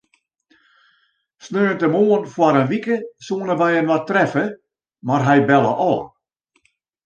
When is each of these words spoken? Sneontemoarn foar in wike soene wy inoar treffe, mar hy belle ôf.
Sneontemoarn 1.47 2.25
foar 2.33 2.55
in 2.61 2.69
wike 2.71 2.95
soene 3.25 3.55
wy 3.59 3.71
inoar 3.81 4.03
treffe, 4.09 4.45
mar 5.07 5.23
hy 5.27 5.37
belle 5.49 5.73
ôf. 5.91 6.01